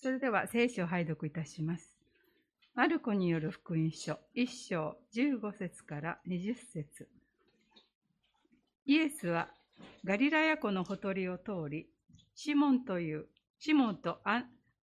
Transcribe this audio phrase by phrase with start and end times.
[0.00, 1.92] それでは聖書を拝読いたします。
[2.76, 7.08] マルコによる福音書1章15節から20節
[8.86, 9.48] イエスは
[10.04, 11.88] ガリラヤ湖のほとりを通り、
[12.36, 13.26] シモンという、
[13.58, 14.44] シモンとアン、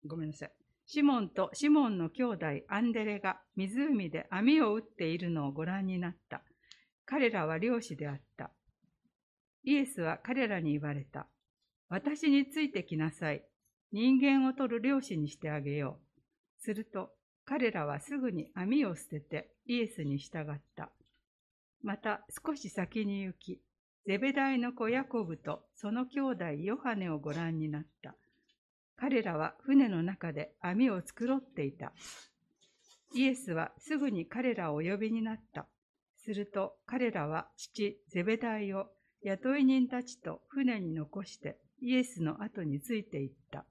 [0.07, 0.51] ごめんなさい。
[0.85, 6.41] シモンとシモンの兄弟アンデレが湖で網を打っているのをご覧になった。
[7.05, 8.51] 彼らは漁師であった。
[9.65, 11.27] イエスは彼らに言われた。
[11.89, 13.43] 私についてきなさい。
[13.93, 15.99] 人間を取る漁師にしてあげよ
[16.59, 16.63] う。
[16.63, 17.09] すると、
[17.45, 20.89] 彼らはすぐに網を捨ててイエスに従った。
[21.81, 23.59] また少し先に行き、
[24.05, 28.15] ゼベダイの子ヤコブとその兄弟ヨハネをご覧になった。
[28.95, 31.91] 彼らは船の中で網を繕っていた。
[33.13, 35.67] イエスはすぐに彼らをお呼びになった。
[36.23, 38.87] すると彼らは父ゼベダイを
[39.23, 43.65] 雇い人たちと船に残してイエスの後についていった。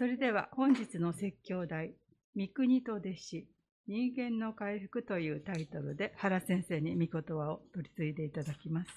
[0.00, 1.92] それでは本日の説教題、
[2.34, 3.46] 三国と弟子、
[3.86, 8.90] 人間の回復というタイトルで原先生に御言葉を取り継いでいただきます。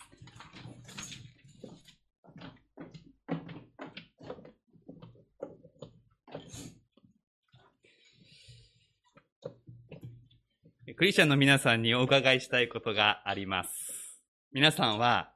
[10.96, 14.22] クリスチャンの皆さんにお伺いしたいことがあります。
[14.54, 15.34] 皆さんは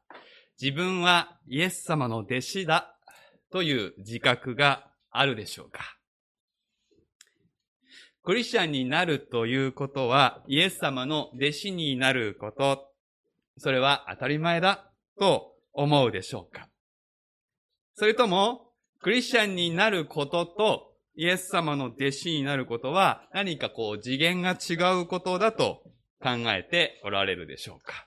[0.61, 2.95] 自分はイエス様の弟子だ
[3.51, 4.86] という自覚が
[5.19, 5.97] あるでしょうか？
[8.23, 12.91] クリスチャンになるということは、イエス様の弟子になること、
[13.57, 16.67] それは当たり前だと思うでしょうか？
[17.95, 25.83] それとも、クリスチャンになることと、イエス様の弟子になることは、何かこう次元が違うことだと
[26.21, 28.05] 考えておられるでしょうか？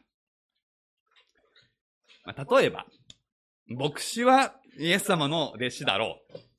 [2.24, 2.84] ま例えば、
[3.68, 6.49] 牧師はイエス様の弟子だろう。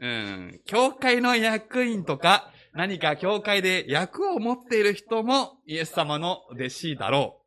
[0.00, 7.40] うん、教会の役員とか、何か教会で役を持っている人もイエス様の弟子だろ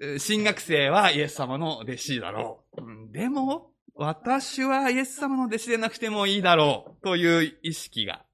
[0.00, 0.18] う。
[0.18, 3.12] 新学生はイエス様の弟子だろう。
[3.12, 8.24] でも、私はイエス様の弟子でなくてもいいだろうという意識が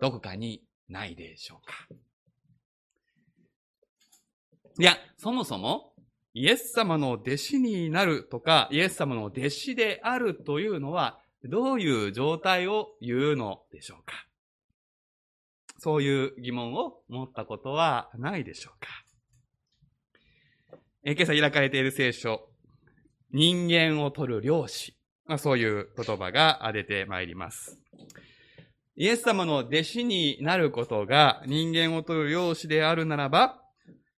[0.00, 1.74] どこかにないでしょうか。
[4.78, 5.92] いや、そもそも
[6.32, 14.26] イエス様の弟子になるとか、イエス様の弟子であるというのはどういう状態を言うのでしょうか？
[15.78, 18.88] そういう疑問を持ったことはないでしょうか？
[21.02, 22.48] え今朝開かれている聖書、
[23.32, 27.78] 人間を取る漁師、まあ、そういう言葉が出てまいります。
[28.96, 33.62] イエス様の弟子になることが人間を取る漁師であるならば、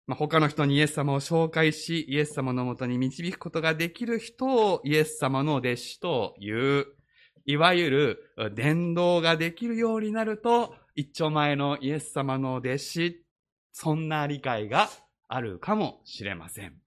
[0.08, 6.88] まあ、他の人にイエス様を紹介し、イエス様のもとに導くことができる人をイエス様の弟子という、
[7.46, 13.26] いわゆる伝道ができるようになると、一丁前のイエス様の弟子、
[13.72, 14.90] そんな理解が
[15.28, 16.82] あるかもしれません。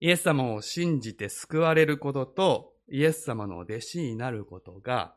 [0.00, 5.14] イエス様を信じて救われることと、イエス様の弟子になることが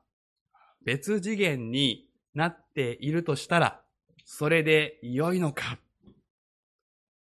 [0.83, 3.81] 別次元になっているとしたら、
[4.25, 5.79] それで良いのか？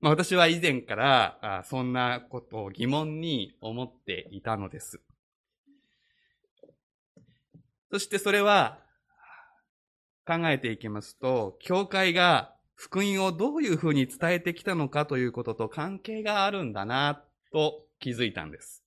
[0.02, 5.02] まあ、私は以前からそんなことを疑問に思っていたのです。
[7.92, 8.80] そしてそれは
[10.26, 18.86] 考えていきますと、教会が福音をどういうふうに伝えてきたのかということと関係があるんだなと気づいたんです。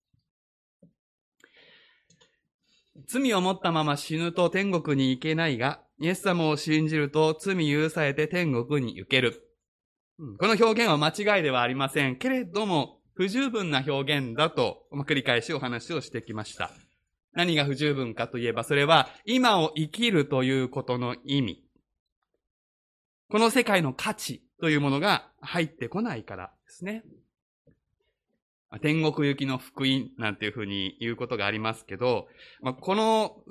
[3.07, 9.52] 罪を持ったまま死ぬと天国に行けないが、イエス様を信じると罪許されて天国に行ける。
[10.19, 12.17] この表現は間違いではありません。
[12.17, 16.71] けれども、不十分な表現だと、繰り返しお話をしてきました。
[17.33, 21.65] 何が不十分かといえば、それは今を生きるということの意味。
[23.31, 27.05] この世界の価値というものが入ってこないからですね。
[28.81, 32.29] 天国行きの福音なんていうふうに言うことがありますけど、
[32.81, 33.43] この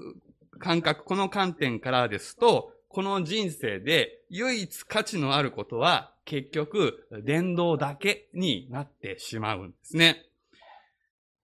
[0.59, 10.25] 感覚、この観点からですと、この人生で唯一価値のあることは結局伝道だけになってしまうんですね。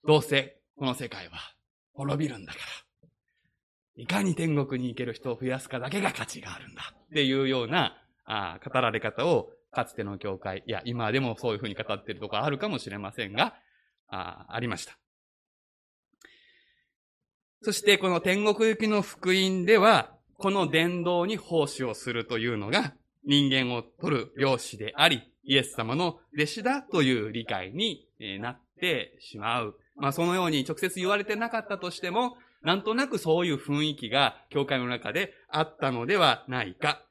[0.06, 1.40] どうせこの世界は
[1.94, 2.66] 滅びるんだから。
[3.96, 13.56] いかに天国に行ける人を増やすかだけが価値があるんだっていうようなあ語られ方をかつての教会、いや今でもそういうふうに語っているところあるかもしれませんが、
[14.10, 14.98] あありました。
[17.62, 22.94] そしてこの天国行きの福音では、この伝道に奉仕をするというのが
[23.26, 28.08] 人間を取る漁師であり、イエス様の弟子だという理解に
[28.40, 29.76] なってしまう。
[29.96, 37.02] まあそのように直接言われてなかったとしても、なんとなくそういう雰囲気が教会の中であったのではないか。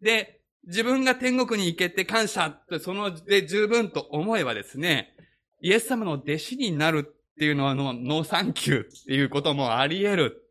[0.00, 5.14] で、自分が天国に行けて感謝ってそので十分と思えばですね、
[5.60, 10.47] イエス様の弟子になるっていうのはノーサンキューっていうこともあり得る。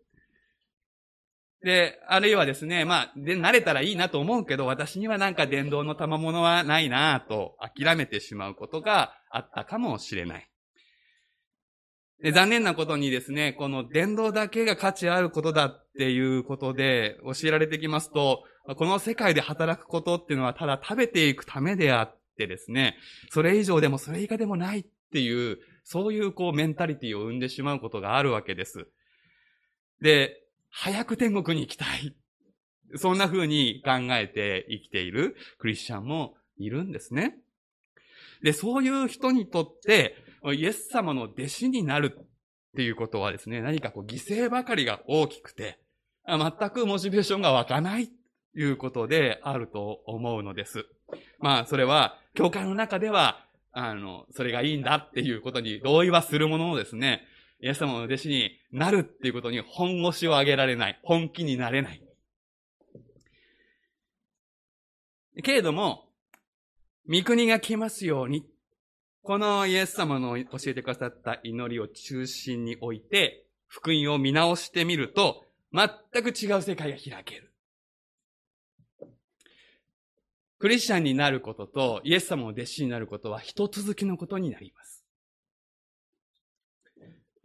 [1.63, 10.49] で、あるいはですね、まあ、で、なれたらいいなと思うけど、私にはなんか伝道の賜物はないなと諦めてしまうことがあったかもしれない。
[12.21, 18.43] で残念なことにですね、この伝道だけが価値あることだっていうことで教えられてきますと、
[18.75, 22.97] この世界で働くことっていうのはただ食べていくためであってですね、
[23.29, 28.87] それ以上でもそれ以下でもないっていう、そういうこうメンタリティを生んでしまうことがあるわけです。
[30.01, 32.15] で、早く天国に行きたい。
[32.95, 37.37] そんな風に考えて生きているクリスチャンもいるんですね。
[38.41, 40.15] で、そういう人にとって、
[40.53, 42.25] イエス様の弟子になるっ
[42.75, 45.79] ていうことはですね、何かこう犠牲ばかりが大きくて、
[46.27, 48.13] 全くモチベーションが湧かないと
[48.59, 50.85] いうことであると思うのです。
[51.39, 57.23] まあ、それは、教会の中では、あの、それがいいんだっていうことに同意はするもののですね、
[57.59, 60.99] イエス様の弟子になるっていうことに本腰を上げられない。
[61.03, 62.01] 本気になれない。
[65.43, 66.09] けれども、
[67.09, 68.45] 御国が来ますように。
[69.23, 75.43] このイエス様の教えてくださった祈りを中心に置いて、福音を見直してみると、
[75.73, 75.89] 全
[76.23, 77.51] く違う世界が開ける。
[80.59, 84.96] クリスチャンになることと、イエス様の弟子になることは一続きのことになります。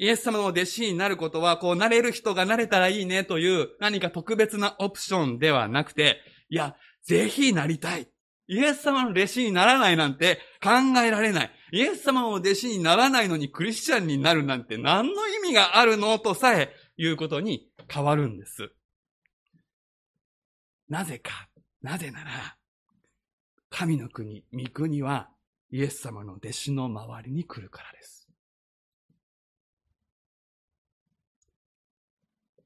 [0.02, 6.19] イエス様の弟子になることは、こう、なれる人がなれたらいいねという何か特別なオプションではなくて、
[6.50, 8.08] いや、ぜひなりたい。
[8.49, 10.70] イエス様の弟子にならないなんて考
[11.04, 11.50] えられない。
[11.70, 18.72] イエス様の弟子にならないのにクリスチャンになるなんて何の意味があるのとさえ言うことに変わるんです。
[20.88, 21.49] なぜか、
[21.81, 22.56] なぜなら、
[23.70, 25.31] 神の国、御国は
[25.70, 28.21] イエス様の弟子の周りに来るからです。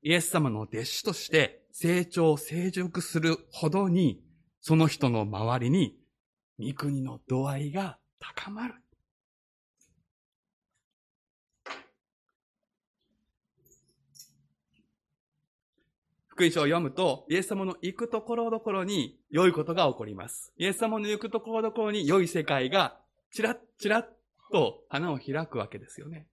[0.07, 4.23] イエス様の弟子として成長、成熟するほどに、
[4.61, 5.99] その人の周りに、
[6.61, 8.75] 御国の度合いが高まる。
[16.29, 20.53] 福音書を読むと、イエス様の行くところどころに良いことが起こります。
[20.57, 22.97] イエス様の行くところどころに良い世界が
[23.33, 24.17] ちらっちらっ
[24.53, 26.29] と花を開くわけですよね。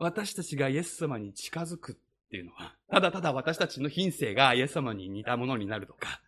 [0.00, 1.94] 私たちがイエス様に近づくっ
[2.30, 6.22] ていうのは、ただただ私たちの品性がイエス様に似たものになるとか、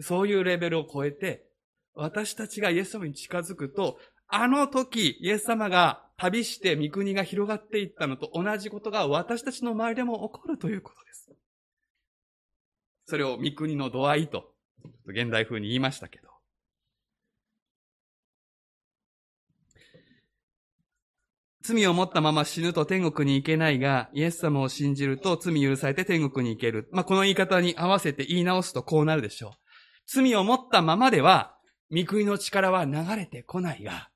[0.00, 1.46] そういうレベルを超えて、
[1.94, 3.98] 私たちがイエス様に近づくと、
[4.28, 11.32] あの時、イエス様が旅して御国が広がっていったのと同じことが私たちの周りでも起こるということです。
[13.06, 14.52] それを御国の度合いと、
[15.06, 16.33] 現代風に言いましたけど。
[21.66, 26.90] 罪を持ったまま死ぬと天国に行けないが、イエス様を信じると罪許されて天国に行ける。
[26.92, 29.50] まあ、この言い方に合わせて言い直すとこうなるでしょう。
[30.06, 31.56] 罪を持ったままでは、
[31.90, 34.10] 御国の力は流れてこないが、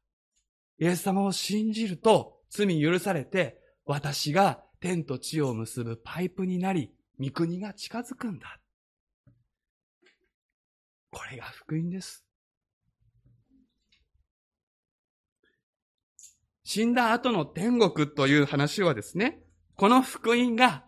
[0.78, 8.60] イエス様を信じると罪許されて、私が天と地を結ぶパイプになり、御国が近づくんだ。
[11.10, 12.27] これが福音です。
[16.70, 19.40] 死んだ後の天国という話はですね、
[19.76, 20.84] この福音が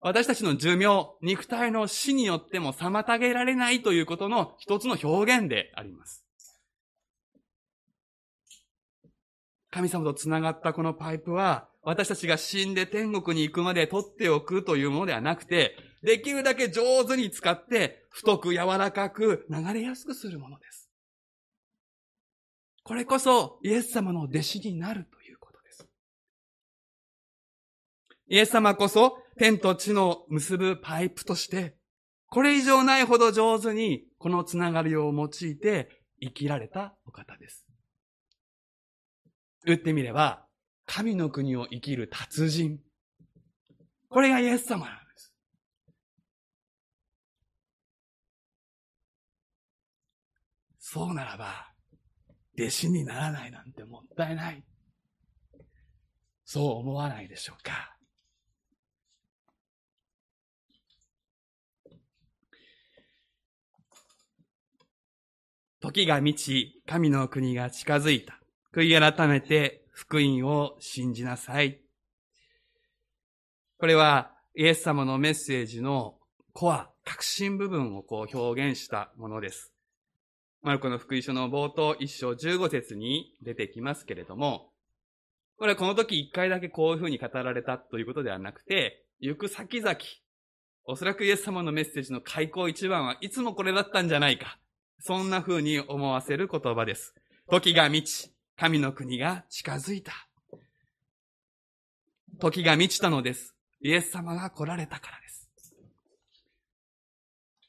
[0.00, 6.24] 私たちの寿命、肉体の死によっても妨げられないということの一つの表現であります。
[9.70, 20.88] 神様と繋がったこのパイプは、私たちが死んで天国に行くまで取っておくというものではなくて、できるだけ上手に使って、太く柔らかく流れやすくするものです。
[22.82, 25.17] これこそ、イエス様の弟子になると
[28.28, 31.76] イエス様こそ天と地の結ぶパイプとして、
[32.26, 35.88] これ以上ないほど上手にこのつながりを用いて
[36.20, 37.66] 生きられたお方です。
[39.66, 40.44] 打ってみれば、
[40.84, 42.80] 神の国を生きる達人。
[44.10, 45.34] これがイエス様なんです。
[50.78, 51.72] そうならば、
[52.58, 54.64] 弟子にならないなんてもったいない。
[56.44, 57.97] そう思わないでしょうか。
[65.88, 68.38] 時が満ち、神の国が近づいた。
[68.74, 71.80] 悔い改めて福音を信じなさい。
[73.78, 76.18] これはイエス様のメッセージの
[76.52, 79.72] コア、核心部分をこう表現したものです。
[80.60, 84.68] マルコの福音書の冒頭一章15節に出てきますけれども、
[85.56, 89.96] これはこの時一回だけこういうふうに語られたということではなくて、行く先々、
[90.84, 94.58] おそらくイエス様のメッセージの開口一番はいつもこれだったんじゃないか。
[95.00, 97.14] そんな風に思わせる言葉です。
[97.50, 100.12] 時が満ち、神の国が近づいた。
[102.40, 103.54] 時が満ちたのです。
[103.80, 105.50] イエス様が来られたからです。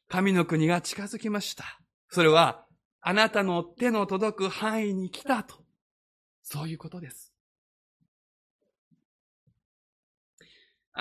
[0.08, 1.80] 神の国が近づきました。
[2.10, 2.66] それは、
[3.02, 5.56] あなたの手の届く範囲に来たと。
[6.42, 7.29] そういうことです。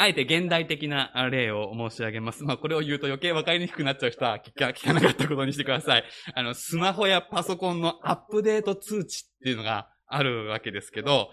[0.00, 2.44] あえて現代的な例を申し上げます。
[2.44, 6.04] まあ、これを言うと余計分かりにくくなっちゃう人は聞か聞かなかったことにしてください。
[6.34, 11.30] あの、スマホやパソコンのアップデート通知っていうのがあるわけですけど、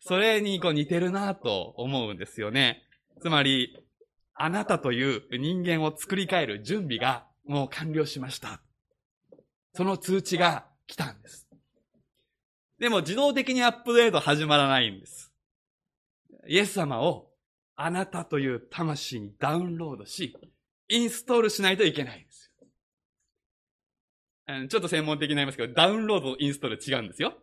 [0.00, 2.82] それにこう似てるなと思うんですよね。
[3.22, 3.84] つまり、
[4.34, 8.60] あなたという人間を作り変える準備がもう完了しました。
[9.74, 11.46] その通知が来たんです。
[12.80, 15.32] でも自動的にアップデート始まらないんです。
[16.48, 17.27] イエス様を
[17.80, 20.36] あなたという魂にダウンロードし、
[20.88, 22.52] インストールしないといけないんです
[24.48, 24.66] よ。
[24.68, 27.34] ちょっと専門的になりますけど、ダウンロードとインストール違うんですよ。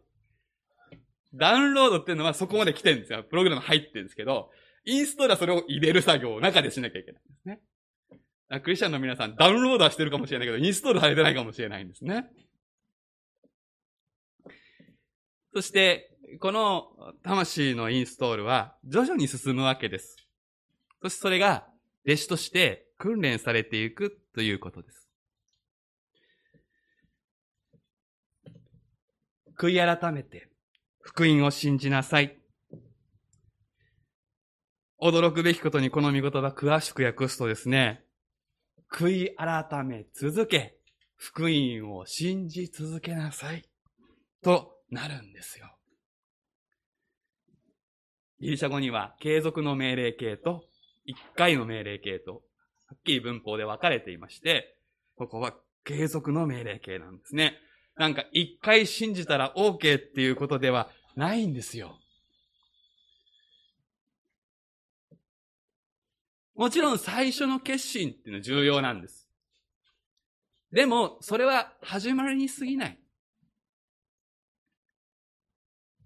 [1.33, 3.23] ダウンロードっていうのはそこまで来てるんですよ。
[3.23, 4.51] プログラム入ってるんですけど、
[4.83, 7.61] インストールはそれを入れる作業を中でしなきゃいけないんですね。
[8.61, 12.29] クリスチャンの皆さん、ダウンロードはしてるかもしれないけど、インストールされてないかもしれないんですね。
[15.53, 16.11] そして、
[16.41, 20.24] この魂のインストールは徐々に進むわけです。
[21.01, 21.67] そしてそれが
[22.05, 25.09] 弟子として訓練されていくということです。
[29.57, 30.49] 悔い改めて
[30.99, 32.39] 福音を信じなさい。
[34.99, 38.03] 驚くべきことにこの見言葉詳しく訳すとですね、
[38.91, 40.77] 悔い改め続け、
[41.15, 43.63] 福音を信じ続けなさい。
[44.41, 45.75] となるんですよ。
[48.39, 50.65] ギリシャ語には継続の命令形と
[51.05, 52.43] 一回の命令形と、
[52.87, 54.77] はっきり文法で分かれていまして、
[55.15, 57.57] ここは継続の命令形なんですね。
[57.95, 61.97] なんか一回信じたら OK っていうことではないんですよ。
[66.55, 69.29] もちろん最初の決心っていうのは重要なんです。
[70.71, 72.99] でも、それは始まりに過ぎない。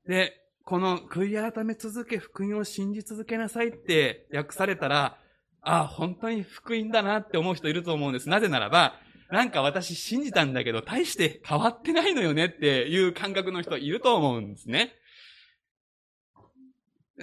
[0.05, 0.38] で、
[0.69, 5.17] この悔い改め続け、福音を信じ続けなさいって訳されたら、
[5.63, 8.29] ああ、本当に福音だなって思う人いると思うんです。
[8.29, 8.93] なぜならば、
[9.31, 14.93] なんか私信じたんだけど、大して変わってないのよねっていう感覚の人いると思うんですね。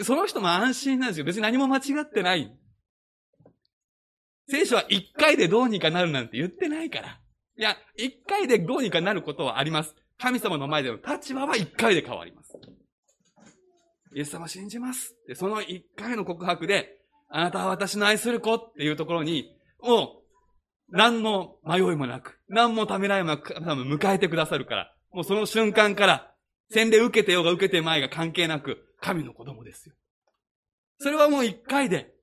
[0.02, 1.24] その人も安心なんですよ。
[1.24, 2.52] 別に何も間違ってない。
[4.48, 7.20] 聖書は一回でどうにかなるなんて言ってないから。
[7.56, 9.94] いや、一回でどうにかなることはあります。
[10.18, 12.58] 神様の前での立場は一回で変わります。
[14.14, 15.16] イエス様信じます。
[15.26, 26.32] で、その一回の告白で、あなたは私の愛する子っていうところに、もう、何の迷いもなく、何もためらいもなく、多分迎えてくださるから、もうその瞬間から、
[26.70, 29.94] 洗礼受けてようが受けてまいが関係なく、神の子供ですよ。
[30.98, 32.14] それはもう一回で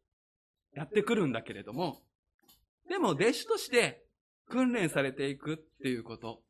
[0.76, 2.02] やってくるんだけれども、
[2.90, 4.04] でも弟子として
[4.50, 6.42] 訓練されていくっていうこと、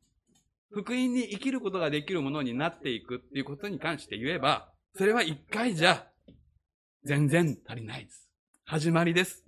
[0.70, 6.06] 福音に生きることができるものになっていくっていうことに関して言えば、それは一回じゃ
[7.04, 8.30] 全然足りないです。
[8.64, 9.42] 始まりです。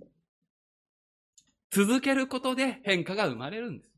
[1.71, 3.91] 続けることで変化が生まれるんです。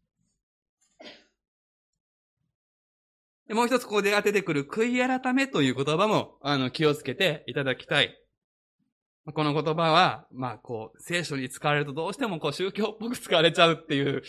[3.47, 8.15] でもう一つここで当ててくる悔い改めという言葉もあの気をつけていただきたい。
[9.33, 14.21] この言葉は、まあこう、聖書に使われるとどうしてもこう宗教っぽく使われちゃうっていう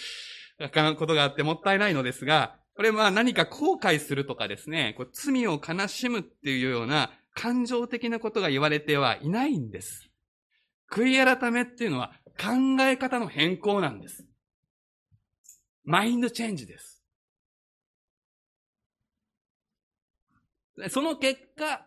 [0.96, 10.08] ことがあってもったいないのですが、これは何か後悔するとかですね、こう罪を悲しむっていうような感情的なことが言われてはいないんです。
[10.90, 14.24] 悔い改めっていうのは考え方の変更なんです。
[15.84, 17.04] マインドチェンジです。
[20.88, 21.86] その結果、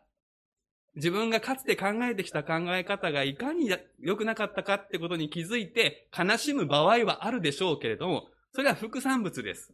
[0.93, 3.67] 自分がかつて考えてきた考え方がいかに
[3.99, 9.73] 良くなかったかってことに気づいて悲しむ場合はあるでしょうけれども、それは副産物です。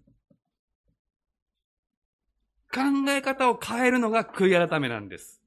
[2.74, 5.42] 考え方を変えるのが悔い改めなんです。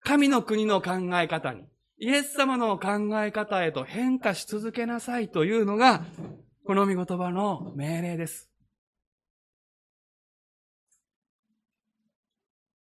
[0.00, 1.64] 神の国の考え方に、
[1.98, 6.04] イエス様の考え方へと変化し続けなさいというのが、
[6.64, 8.50] この御言葉の命令です。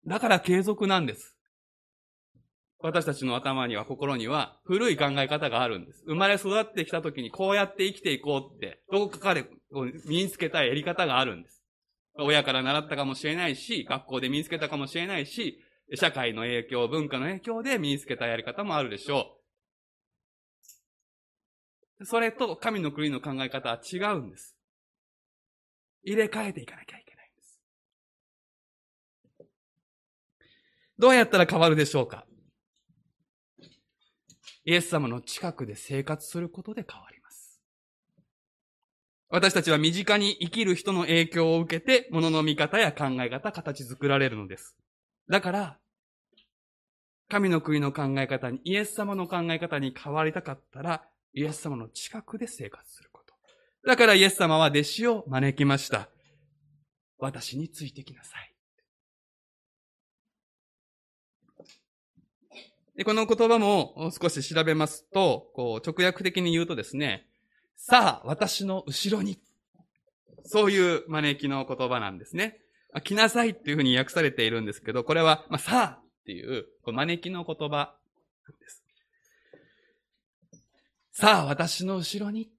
[0.07, 1.37] だから継続なんです。
[2.83, 6.03] 私たちの頭には心には古い考え方があるんです。
[6.07, 9.47] 生まれ育ってきた時にこうやって生きていこうって、どこかで
[10.07, 11.60] 身につけたいやり方があるんです。
[12.19, 15.63] 親から習ったかもしれないし、学校で身につけたかもしれないし、
[15.95, 19.39] 社会の影響、文化の影響で身につけたやり方もあるでしょ
[22.01, 22.07] う。
[22.07, 24.57] それと神の国の考え方は違うんです。
[26.03, 27.61] 入れ替えていかなきゃいけないんです。
[30.99, 32.27] どうやったら変わるでしょうか？
[34.65, 37.20] イエス様の近くで生活することで変わります。
[39.33, 44.77] 私たちは身近に生きる人の影響を受けて、物の見方や考え方、形作られるのです。
[45.29, 45.79] だから、
[47.29, 53.33] 神の国の考え方に、イエス様の考え方に変わりたかったら、イエス様の近くで生活すること。
[53.87, 56.09] だからイエス様は弟子を招きました。
[57.19, 58.53] 私についてきなさい。
[62.97, 67.30] でこの言葉も少し調べますと、こう直訳的に言うとですね、
[67.83, 69.41] さあ、私の後ろに。
[70.45, 72.59] そういう招きの言葉なんですね。
[73.03, 77.97] 来なさいっていうふうに訳されているんですけど、これは、まあ、さあっていう招きの言葉
[78.47, 78.85] なんです。
[81.13, 82.51] さあ、私の後ろに。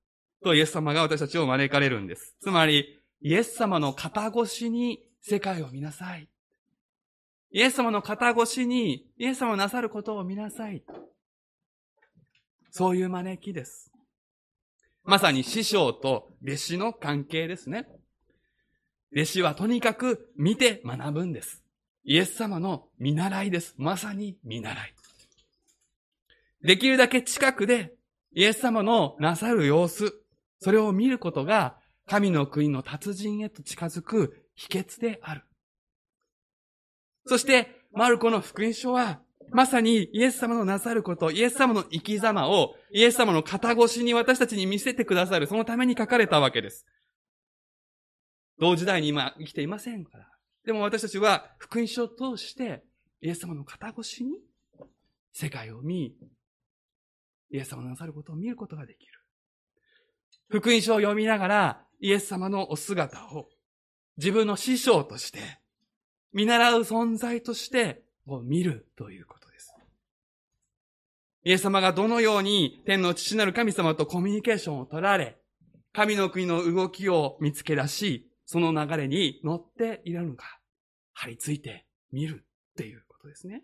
[0.43, 2.35] とイエス様が私たちを招かれるんです。
[2.41, 6.27] つまり、イエス様の肩越しに世界を見なさい。
[7.51, 10.83] イエス様の肩越しにイエス様なさることを見なさい。
[12.71, 13.90] そういう招きです。
[15.03, 17.87] まさに師匠と弟子の関係ですね。
[19.13, 21.63] 弟子はとにかく見て学ぶんです。
[22.03, 23.75] イエス様の見習いです。
[23.77, 24.95] まさに見習い。
[26.63, 27.93] できるだけ近くで
[28.33, 30.13] イエス様のなさる様子、
[30.59, 31.77] それを見ることが
[32.07, 35.43] 神の国の達人へと近づく秘訣である。
[37.25, 39.21] そして、マルコの福音書は、
[39.53, 46.85] まさにイエス様のなさること、イエス様の生き様を、イエス様の肩越しに私たちに見せてくださる、そのために書かれたわけです。
[48.59, 50.29] 同時代に今生きていませんから。
[50.65, 52.83] でも私たちは福音書を通して、
[53.21, 54.39] イエス様の肩越しに
[55.33, 56.15] 世界を見、
[57.51, 59.11] イエス様のなさることを見ることができる。
[60.47, 63.49] 福音書を読みながら、イエス様のお姿を
[64.17, 65.39] 自分の師匠として、
[66.31, 69.41] 見習う存在としてを見るということ。
[71.43, 75.37] イエス様がどのように天の父なる神様とコミュニケーションを取られ、
[75.93, 80.59] 神の国の動きを見つけ出し、その流れに乗っているのか、
[81.13, 83.63] 張り付いて見るっていうことですね。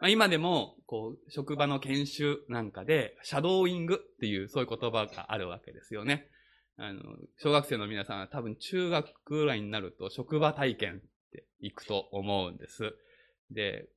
[0.00, 6.28] まあ、今でも、こう、職場の研修なんかで、シャドーイングっていう、そういう言葉があるわけですよね。
[6.76, 7.02] あの、
[7.38, 11.00] 小学生の皆さんは多分中学ぐらいになると職場体験っ
[11.32, 12.94] て行くと思うんです。
[13.50, 13.88] で、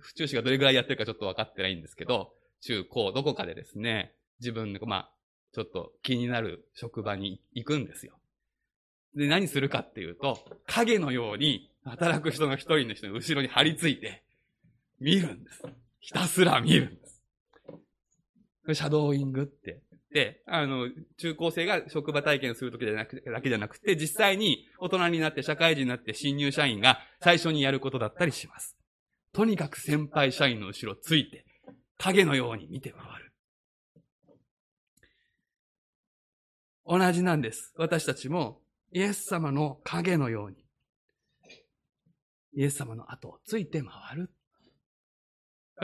[0.00, 5.10] 府中市がどれぐらいやってるかちょっと分かってないんですけど、中高どこかでですね、自分の、まあ、
[5.54, 8.14] ちょっと気になる職場に行くんですよ。
[9.14, 14.22] で、何するかっていうと、影のように働く人の一人の人の後ろに張り付いて、
[15.00, 15.62] 見るんです。
[16.00, 17.22] ひたすら見るんです。
[18.74, 19.80] シャドーイングって
[20.12, 20.88] で、あの、
[21.18, 28.77] 中高生が職場体験するときじゃなくだけじゃなくて、実際に大人になって社会人になって新入社員が最初にやることだったりします。
[29.38, 31.44] とにかく先輩社員の後ろついて、
[31.96, 33.32] 影のように見て回る。
[36.84, 37.72] 同じなんです。
[37.76, 40.56] 私たちもイエス様の影のように、
[42.52, 44.32] イエス様の後をついて回る。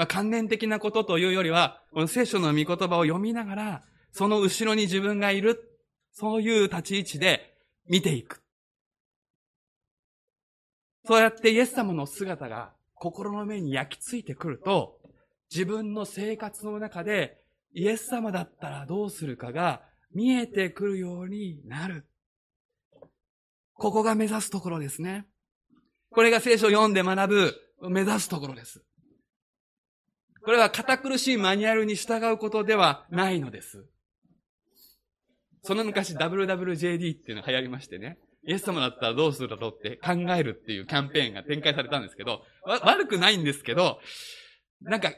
[0.09, 5.79] 観念的なことというよりは、この聖書の御言葉を読みながら、その後ろに自分がいる、
[6.11, 7.55] そういう立ち位置で
[7.88, 8.43] 見ていく。
[11.05, 12.73] そうやってイエス様の姿が
[13.05, 14.99] 心の目に焼き付いてくると、
[15.51, 17.37] 自分の生活の中で
[17.75, 19.83] イエス様だったらどうするかが
[20.14, 22.07] 見えてくるようになる。
[23.75, 25.27] ここが目指すところですね。
[26.12, 27.55] これが聖書を読んで学ぶ
[27.90, 28.83] 目指すところです。
[30.43, 33.85] これは堅苦しいマニュアルに従うことではないのです。
[35.62, 38.19] その昔 WWJD っていうのが流行りましてね。
[38.46, 44.00] イエス様だったらどうするだろうって考えるっていうキャンペーンが展開されたんですけど、悪くないんですけど、
[44.83, 45.16] なんか考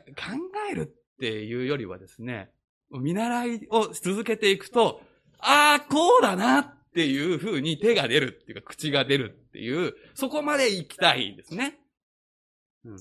[0.71, 2.51] えるっていうよりはですね、
[2.91, 5.01] 見習いを続けていくと、
[5.39, 11.79] ああ、こうだなっていう風に手が出るっていうか口が出るっていう、そこまで行きたいんですね。
[12.85, 12.99] うん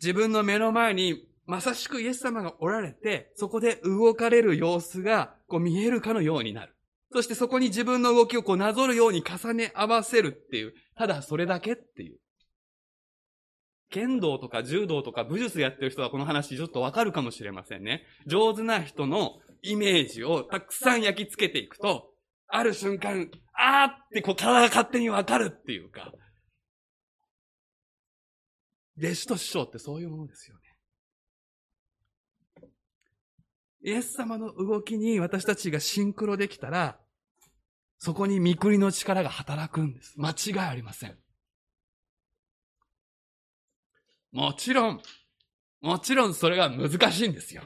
[0.00, 6.77] 自分の目の前にまさしくイエス様がおられて、そこで動かれる様子がこう見えるかのようになる。
[7.12, 12.18] そしてそこに自分の動きをこうなぞるように重ね合わせるっていう、ただそれだけっていう。
[13.90, 18.02] 剣道とか柔道とか武術やってる人はこの話ちょっとわかるかもしれませんね。
[18.26, 22.10] 上手な人のイメージをたくさん焼き付けていくと、
[22.48, 26.12] ある瞬間、あーってこう体が勝手にわかるっていうか。
[28.98, 30.67] 弟子と師匠ってそういうものですよね。
[33.82, 36.98] イエス様の動きに私たちがシンクロできたら、
[37.98, 40.14] そこに見くりの力が働くんです。
[40.16, 41.16] 間違いありません。
[44.32, 45.02] もちろん、
[45.80, 47.62] もちろんそれが難しいんですよ。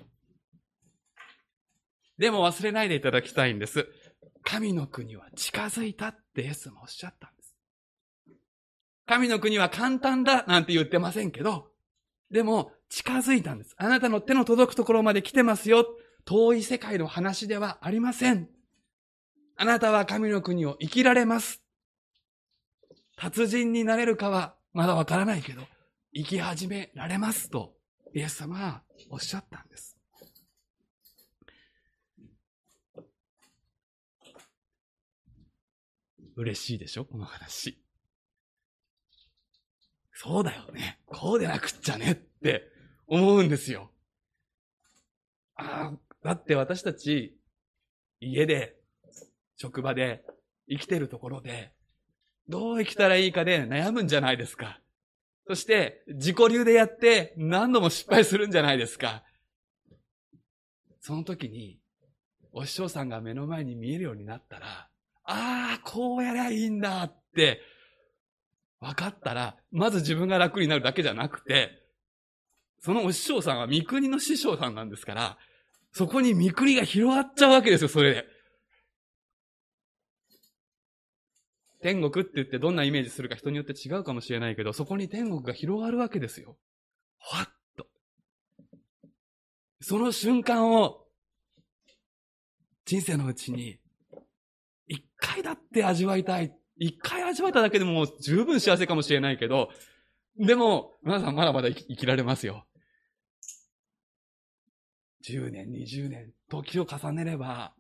[2.19, 3.89] でも忘れないでいただきたいんです。
[4.45, 7.57] 神の国は近づいたってイエスもおっしゃったんです。
[9.07, 11.73] 神の国は簡単だなんて言ってませんけど、
[12.31, 13.75] でも近づいたんです。
[13.77, 15.87] あなたの手の届くところまで来てますよ。
[16.25, 18.49] 遠い世界の話ではありません。
[19.57, 21.63] あなたは神の国を生きられます。
[23.17, 25.63] 達人になれるかはまだわからないけど、
[26.15, 27.75] 生き始められますと、
[28.15, 29.97] イエス様はおっしゃったんです。
[36.35, 37.05] 嬉しいでしょ？
[37.05, 37.79] この話。
[40.15, 41.01] そうだよね。
[41.07, 42.73] こうでなくっちゃねって
[43.07, 43.91] 思うんですよ。
[45.57, 47.37] ああ、だって私たち、
[48.21, 48.77] 家で、
[49.57, 50.25] 職場で、
[50.69, 51.73] 生きてるところで、
[52.49, 54.81] どう生きたらいいかで悩むんじゃないですか。
[55.47, 59.25] そして、自己流でやって何度も失敗するんじゃないですか。
[61.01, 61.81] その時に、
[62.53, 64.89] お師匠さんが目の前に見えるようになったら、
[65.25, 67.61] ああ、こうやりゃいいんだって、
[68.81, 71.83] 分かったら、まず自分が楽になるだけじゃなくて、
[72.81, 75.39] そのお師匠さんは三国の師匠さんなんですから、
[75.93, 78.27] そこに三国が広がっちゃうわけですよ、それで。
[81.83, 86.57] 天国って言ってどんなイメージするか人によって違うかもしれないけど、そこに天国が広がるわけですよ。
[87.19, 87.87] ほわっと。
[89.81, 91.05] その瞬間を、
[92.87, 93.79] 人生のうちに、
[94.87, 96.55] 一回だって味わいたい。
[96.77, 99.69] 一回味わえただけでも十分幸せかもしれないけど、
[100.39, 102.65] でも、皆さんまだまだ生きられますよ。
[105.23, 107.75] 10年、20年、時を重ねれば、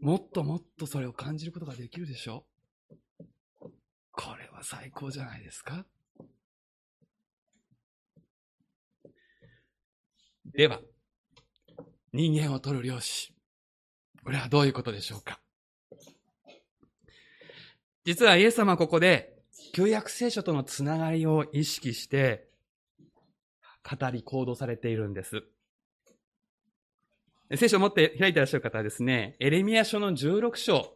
[0.00, 2.44] もっともっとそれを感じることができるでしょ？
[4.12, 5.86] これは最高じゃないですか？
[10.52, 10.80] では、
[12.12, 13.34] 人間を取る漁師。
[14.22, 15.40] これはどういうことでしょうか？
[18.04, 19.32] 実はイエス様ここで、
[19.72, 22.48] 旧約聖書とのつながりを意識して、
[23.82, 25.44] 語り行動されているんです。
[27.52, 30.94] 聖書を持って開いていらっしゃる方はですね、エレミア書の16章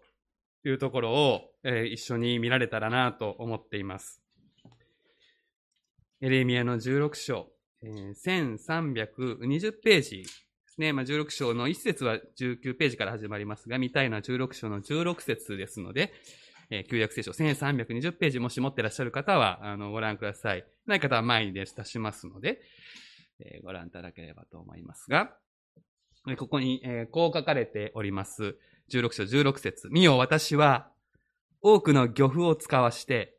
[0.63, 4.23] というところを、えー、一緒に見られたらなと思っています。
[6.21, 7.49] エレミアの16章、
[7.83, 10.25] えー、1320ページで
[10.67, 10.93] すね。
[10.95, 16.13] まあ、16章の1節は19ページから始まりますが、見たいのは16章の16節ですので、
[16.71, 20.65] えー、旧約聖書1320ページもし持っていらっしゃる方は、あの、ご覧ください。
[20.87, 22.63] ない方は前に出しますので、
[23.39, 25.37] えー、ご覧いただければと思いますが、
[26.37, 28.57] ここに、えー、こう書かれております。
[28.91, 30.91] 16章16節見よ、私は、
[31.61, 33.37] 多くの漁夫を使わして、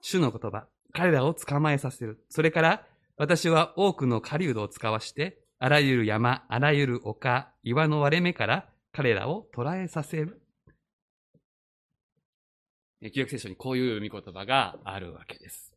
[0.00, 2.24] 主の言葉、彼らを捕まえさせる。
[2.28, 10.42] それから、私は多くの狩人を使わして、あらゆる山、あらゆる丘、岩の割れ目から彼らを捕らえさせる。
[13.00, 15.72] 旧約聖書にこういう見言葉があるわけです。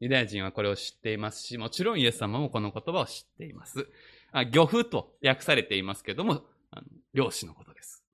[0.00, 3.88] ユダヤ人はこれを知っていますし、もちろんイエス様もこの言葉を知っています。
[4.36, 6.42] あ漁夫と訳されていますけれども、
[6.72, 8.04] あの漁師のことです。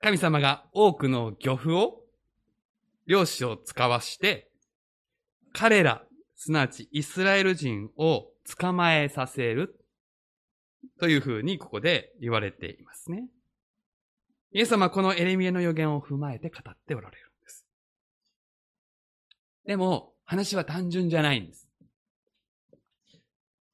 [0.00, 2.00] 神様が多くの漁夫を、
[3.06, 4.50] 漁師を使わして、
[5.52, 6.02] 彼ら、
[6.34, 9.78] すなわちイスラエル人を捕まえさせる
[10.98, 13.28] というふうにここで言われていますね。
[14.52, 17.66] イエス様はこのエレミエの予言を踏まえて語っておられるんです。
[19.66, 21.67] でも、話は単純じゃないんです。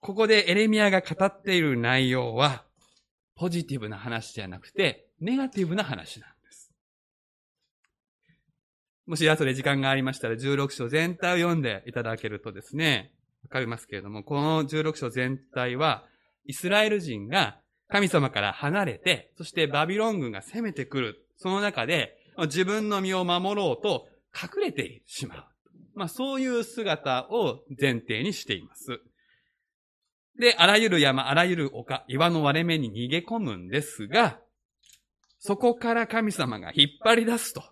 [0.05, 2.62] ここでエレミアが語っている内容は、
[3.37, 6.71] ポジティブな話じゃなくて、ネガティブな話なんです。
[9.07, 13.12] もし後で時間がありましたら、16章全体を読んでいただけるとですね、
[13.45, 16.05] わかりますけれども、この16章全体は、
[16.45, 17.57] イスラエル人が
[17.88, 21.27] 神様から離れて、そしてバビロン軍が攻めてくる。
[21.38, 25.45] その中で、自分の身を守ろうと隠れてしまう。
[25.95, 29.01] まあそういう姿を前提にしています。
[30.38, 34.40] で、あらゆる山、あらゆる丘、岩の割れ目に逃げ込むんですが、
[35.38, 37.62] そこから神様が引っ張り出すと。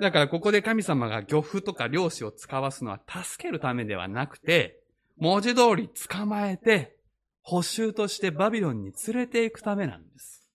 [0.00, 4.80] だからここで神様が漁夫とか漁師を使わすのは助けるためではなくて、
[5.16, 6.96] 文字通り捕まえて、
[7.42, 10.48] 補修としてバビロンに連れて行くためなんです。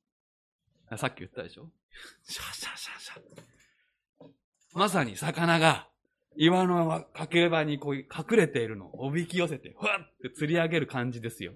[0.95, 1.71] さっき言ったでしょ？
[2.23, 4.27] シャシャシャシャ。
[4.73, 5.89] まさに魚が
[6.35, 8.05] 岩の隠れ場にこう隠
[8.37, 11.53] れているのをおびき寄せて、ふわって釣り上げる感じですよ。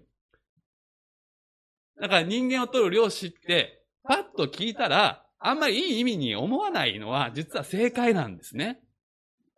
[2.00, 8.80] だから人間を取る漁師って、パッと聞いたら、あんまりいい意味に思わないのは、実は正解なんですね。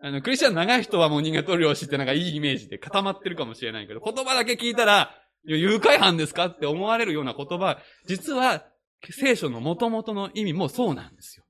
[0.01, 8.65] あの、クリスチャン長い人はもう人間取る漁師ってなんかいいイメージで固まってるかもしれないけど、言葉だけ聞いたら、誘拐犯ですかって思われるような言葉、実は
[9.09, 11.45] 聖書の元々の意味もそうなんですよ。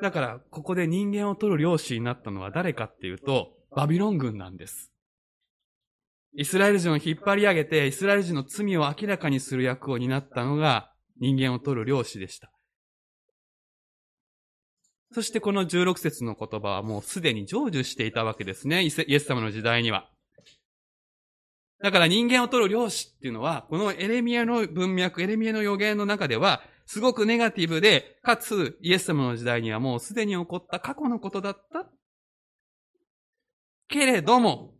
[0.00, 4.92] だから、ここで人間を取る漁師になったのは誰かっていうと、バビロン軍なんです。
[6.34, 12.52] イスラエル人を引っ張り上げて、イスラエル人の罪を明らかにする役を担ったのが人間を取る漁師でした。
[15.12, 18.84] そしてこの16節の言葉はもうすでに成就していたわけですね。
[18.84, 20.08] イエス様の時代には。
[21.82, 31.86] だから人間を取る漁師っていうのは、このエレミアの文脈、エレミアの予言の中では、すごくネガティブで、かつイエス様の時代にはもうすでに起こった過去のことだった。
[33.88, 34.72] けれども、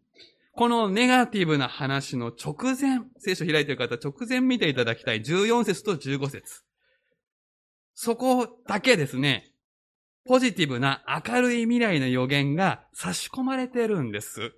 [0.55, 6.63] このネガティブな話の直前、聖書開いている方直前見ていただきたい14節と15節
[7.95, 9.53] そこだけですね、
[10.25, 14.53] ポジティブな明るい未来の予言が差し込まれてるんです。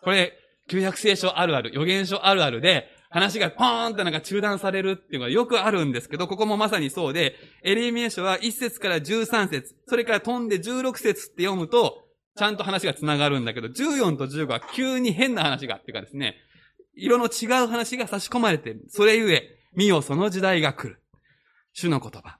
[0.00, 0.32] これ、
[0.66, 12.04] 旧約聖書あるある、予言書あるあるで、話がポーンってなんか中断されるっていうのがよくあるんですけど、ここもまさにそうで、エリミエ書は1節から13節それから飛んで16節って読むと、
[12.36, 16.36] ちゃんと話が繋がるんだけど、14と15は急に変な話がっていうかですね、
[16.94, 18.84] 色の違う話が差し込まれてる。
[18.88, 21.02] それゆえ、見よその時代が来る。
[21.72, 22.38] 主の言葉。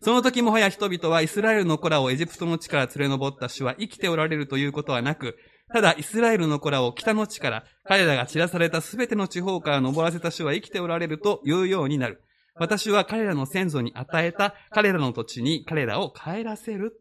[0.00, 5.36] その時もはや人々はイスラエルの子らをエジプトの地から連れ上った主は生きておられるということはなく、
[5.72, 12.22] ただイスラエルの子らを北の地から、彼らが散らされたすべての地方から登らせた主は生きておられるというようになる。
[12.54, 16.92] 私は彼らの先祖に与えた彼らの土地に彼らを帰らせる。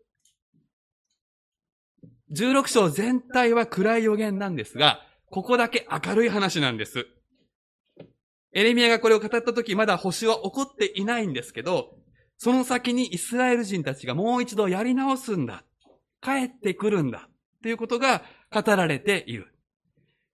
[2.36, 7.06] 16章全体は暗い予言なんですが、ここだけ明るい話なんです。
[8.54, 11.96] エレミアがこれを語った時、まだ星は起こっていないんですけど、
[12.38, 15.64] その先にイスラエル人たちがもう一度やり直すんだ。
[16.22, 17.30] 帰ってくるんだ。
[17.62, 19.54] ということが語られている。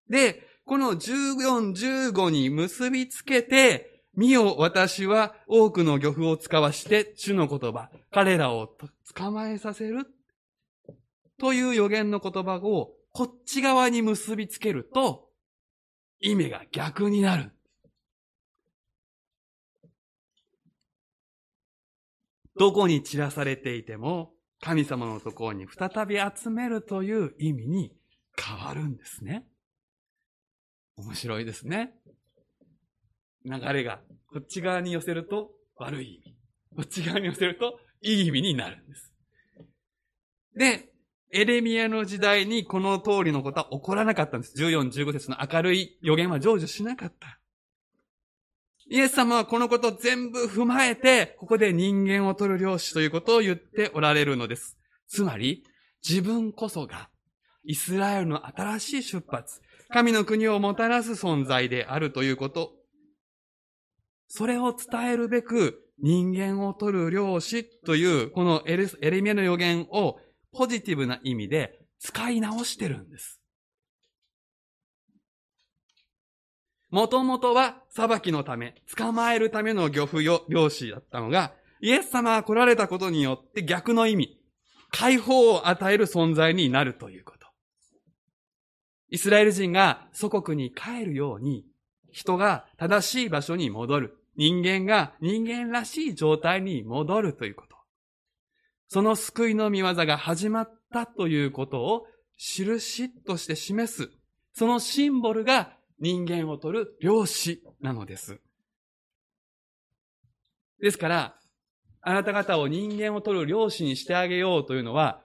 [0.10, 8.70] で、この14、15に結びつけて、見よ、私は多くの漁夫を使わして、主の言葉、彼らを
[9.16, 10.06] 捕まえさせる。
[11.39, 15.30] という予言の言葉を、こっち側に結びつけると、
[16.20, 17.52] 意味が逆になる。
[22.58, 27.92] どこに散らされていても、神様のところに再び集めるという意味に
[28.38, 29.46] 変わるんですね。
[30.96, 31.94] 面白いですね。
[33.46, 36.36] 流れがこっち側に寄せると悪い意味。
[36.76, 39.13] こっち側に寄せるといい意味になるんです。
[40.56, 40.89] で、
[41.32, 44.54] エレミアの時代にこの通りのことは起こらなかったんです。
[44.56, 47.39] 14、15節の明るい予言は成就しなかった。
[48.93, 54.77] イエス様はこのことを全部踏まえて、ここで人間を取る漁師ということを言っておられるのです。
[55.08, 55.63] つまり、
[56.08, 57.10] 自分こそが、
[57.63, 62.73] イスラエルの新しい出発、神の国をもたらす存在であるということ。
[64.27, 70.19] それを伝えるべく、人間を取る漁師という、このエレミアの予言を
[70.51, 73.42] ポジティブな意味で使い直してるんです。
[76.93, 81.51] もともとは裁きのため、捕まえるための漁夫よ漁師だったのが、
[81.82, 84.39] イエス様が来られたことによって逆の意味、
[84.91, 87.47] 解放を与える存在になるということ。
[89.10, 91.65] イスラエル人が祖国に帰るように、
[92.12, 94.19] 人が正しい場所に戻る。
[94.36, 97.75] 人間が人間らしい状態に戻るということ。
[98.88, 102.06] その救いの見業が始まったということを
[102.38, 104.12] 印として示す。
[104.53, 108.39] そのシンボルが人間を取る漁師なのです。
[110.79, 111.39] ですから、
[112.01, 115.21] あなた方を人間を取る漁師にしてあげようというのは、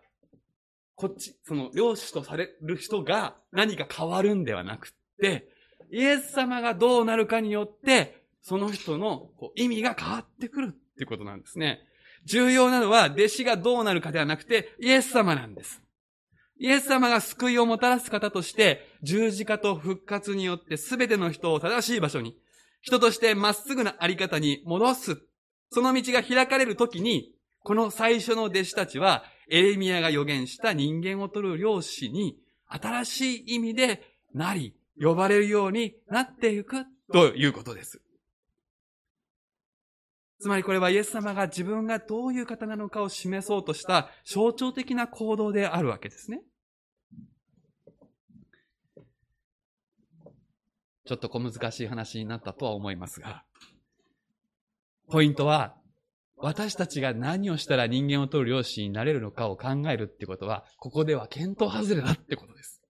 [0.94, 5.48] こっち、その漁師とされる人が何か変わるんではなくって、
[5.90, 11.80] イエス様がどうなるかによって、その人の意味が変わってくるっってことなんですね。
[12.24, 15.80] 重要なのは、弟子がどうなるかではなくて、イエス様なんです。
[16.60, 22.36] イエス様が救いをもたらす方として、十字架と復活によって全ての人を正しい場所に、
[22.80, 25.22] 人としてまっすぐなあり方に戻す。
[25.70, 34.02] その道が開かれるときに、この最初の弟子たちは、エレミアが予言した人間を取る漁師に、新しい意味で
[34.34, 38.00] なり、呼ばれるようになっていくということです。
[40.40, 46.42] つまりこれはイエス様が自分がどういう方なのかを示そうとした象徴的な行動であるわけですね。
[51.06, 53.44] ちょっと小難しい話になったとは思いますが、
[55.10, 55.74] ポイントは、
[56.36, 62.82] 私たちが何をしたら人間を取る漁師になれるのかを考えるってことは、ここでは見当外れだってことです。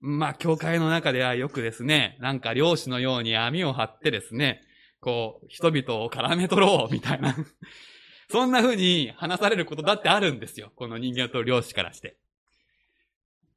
[0.00, 4.60] まあ、教会の中ではよくですね、なんか漁師のように網を張ってですね、
[5.00, 7.36] こう、人々を絡め取ろう、みたいな。
[8.30, 10.72] そんな風に話されることだってあるんですよ。
[10.74, 12.16] この人間と漁師からして。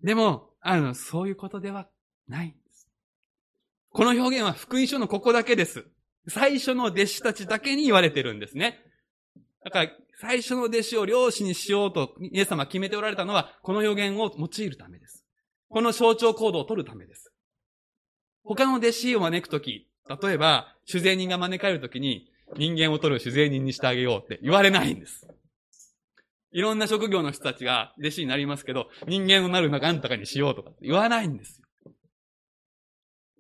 [0.01, 1.89] でも、あの、そういうことでは
[2.27, 2.89] ないんです。
[3.89, 5.85] この表現は福音書のここだけです。
[6.27, 8.85] 最初の弟子たちだけに言われてるんですね。
[9.63, 15.25] だから、最初の弟子を漁師にしようと、イエス様決めておられたのは、この予言を用いるためです。
[15.69, 17.31] この象徴行動を取るためです。
[18.43, 25.27] 他の弟子を招くとき、例えば、主税人が招かれるときに、人間を取る主税人にしてあげようって言われないんです。
[26.51, 31.93] いろんな職業の人たちが弟子になりますけど、人間をなるのがあんたかにしようとか言わないんですよ。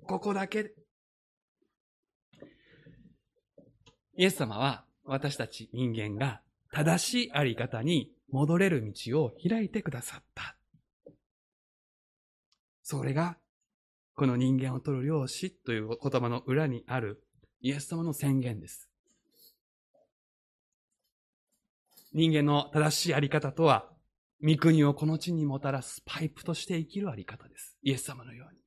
[0.05, 0.73] ここだけ。
[4.15, 10.55] イエス様は私たち人間が正しいあり方に戻れる道を開いてくださった。
[12.83, 13.37] それが
[14.19, 17.23] この人間を取る漁師という言葉の裏にある
[17.61, 18.89] イエス様の宣言です。
[22.11, 23.89] 人間の正しいあり方とは、
[24.45, 27.77] 御国をこの地にもたらすパイプとして生きるあり方です。
[27.81, 28.59] イエス様のように。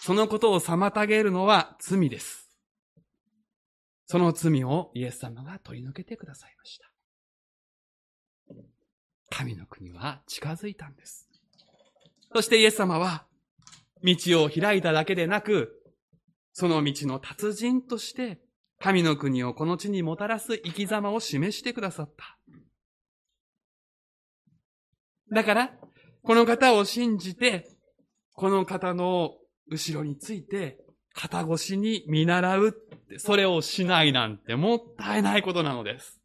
[0.00, 2.50] そのことを妨げるのは罪です。
[4.06, 6.90] その罪をイエス様が取り除けてくださいました。
[9.30, 11.29] 神の国は近づいたんです。
[12.32, 13.26] そしてイエス様は、
[14.02, 15.82] 道を開いただけでなく、
[16.52, 18.40] その道の達人として、
[18.78, 22.38] 神の国をこの地にもたらす生き様を示してくださった。
[25.32, 25.70] だから、
[26.22, 27.68] この方を信じて、
[28.34, 29.34] この方の
[29.68, 30.78] 後ろについて、
[31.12, 36.20] 肩越しに見習うって、それをしないなんてもったいないことなのです。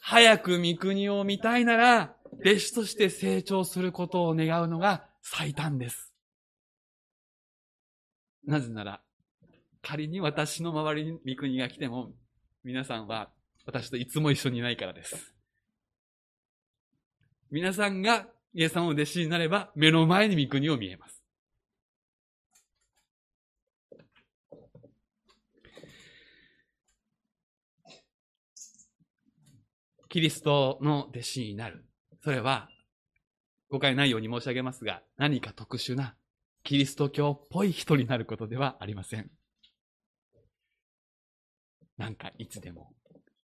[0.00, 6.12] 早く御国を見たいなら、弟子として成長することを願うのが最短です。
[8.44, 9.00] なぜなら、
[9.82, 12.12] 仮に私の周りに御国が来ても、
[12.64, 13.30] 皆さんは
[13.66, 15.34] 私といつも一緒にいないからです。
[17.50, 21.22] 皆さんがイエス様の弟子になれば、目の前に御国を見えます。
[30.08, 31.87] キリストの弟子になる。
[32.22, 32.68] それは、
[33.70, 36.16] 誤解ないように申し上げますが、何か特殊な
[36.64, 39.30] キリスト教っぽい人になることではありません。
[41.96, 42.94] なんかいつでも、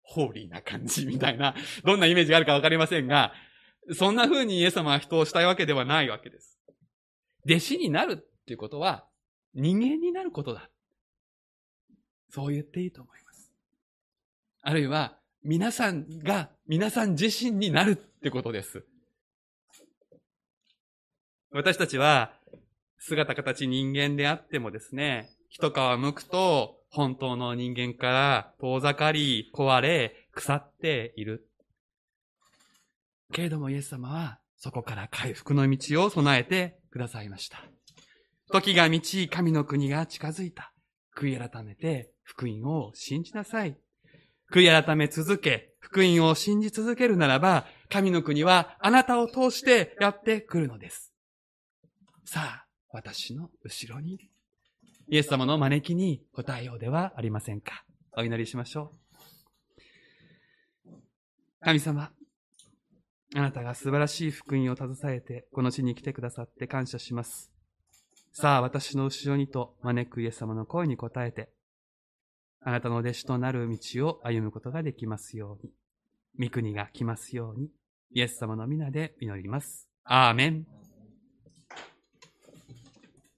[0.02, 3.32] ホーリーな感じみたいな、どんなイメージがあるかわかりませんが、
[3.92, 6.58] そんな風にイエス様は人をしたいわけではないわけです。
[7.44, 9.06] 弟子になるっていうことは、
[9.54, 10.70] 人間になることだ。
[12.30, 13.52] そう言っていいと思います。
[14.62, 18.82] あるいは、皆さんが皆さん自身になるってことです。
[21.50, 22.32] 私たちは
[22.98, 31.50] 姿形人間であってもですね、一皮むくと本当の人間から遠ざかり、壊れ、腐っている。
[33.30, 37.58] けれどもイエス様はそこから回復の道を備えてくださいました。
[38.50, 40.72] 時が満ち、神の国が近づいた。
[41.14, 43.76] 悔い改めて福音を信じなさい。
[44.50, 51.12] 悔い改め続け、福音を信じ続けるならば、神の国はあなたを通してやってくるのです。
[52.24, 54.30] さあ、私の後ろに、
[55.08, 57.84] イエス様の招きに答えようではありませんか。
[58.16, 59.04] お祈りしましょう。
[61.60, 62.10] 神様、
[63.36, 67.50] あなたが素晴らしい福音を携えて、この地に来てくださって感謝します。
[68.32, 71.50] さあ、私の後ろにと招くイエス様の声に応えて、
[72.60, 75.72] あなたの弟子となる道を歩むことができますように。
[76.38, 77.70] 御国が来ますように。
[78.10, 79.88] イエス様の皆で祈ります。
[80.04, 80.83] アーメン。